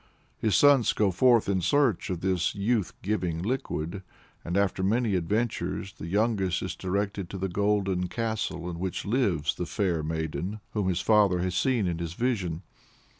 His 0.39 0.55
sons 0.55 0.93
go 0.93 1.11
forth 1.11 1.47
in 1.47 1.61
search 1.61 2.09
of 2.09 2.21
this 2.21 2.55
youth 2.55 2.91
giving 3.03 3.43
liquid, 3.43 4.01
and, 4.43 4.57
after 4.57 4.81
many 4.81 5.13
adventures, 5.13 5.93
the 5.93 6.07
youngest 6.07 6.63
is 6.63 6.75
directed 6.75 7.29
to 7.29 7.37
the 7.37 7.47
golden 7.47 8.07
castle 8.07 8.67
in 8.67 8.79
which 8.79 9.05
lives 9.05 9.53
the 9.53 9.67
"fair 9.67 10.01
maiden," 10.01 10.59
whom 10.71 10.87
his 10.89 11.01
father 11.01 11.37
has 11.41 11.53
seen 11.53 11.85
in 11.85 11.99
his 11.99 12.13
vision. 12.13 12.63